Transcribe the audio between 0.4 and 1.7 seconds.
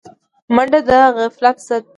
منډه د غفلت